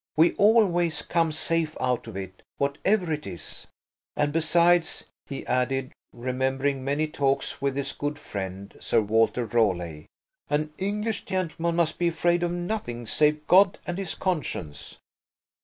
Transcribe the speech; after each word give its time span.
We 0.17 0.33
always 0.33 1.03
come 1.03 1.31
safe 1.31 1.77
out 1.79 2.07
of 2.07 2.17
it, 2.17 2.41
whatever 2.57 3.13
it 3.13 3.27
is. 3.27 3.67
And 4.15 4.33
besides," 4.33 5.03
he 5.27 5.45
added, 5.45 5.91
remembering 6.11 6.83
many 6.83 7.07
talks 7.07 7.61
with 7.61 7.75
his 7.75 7.93
good 7.93 8.17
friend, 8.17 8.75
Sir 8.79 8.99
Walter 9.03 9.45
Raleigh, 9.45 10.07
"an 10.49 10.73
English 10.79 11.25
gentleman 11.25 11.75
must 11.75 11.99
be 11.99 12.07
afraid 12.07 12.41
of 12.41 12.49
nothing 12.51 13.05
save 13.05 13.45
God 13.45 13.77
and 13.85 13.99
his 13.99 14.15
conscience." 14.15 14.97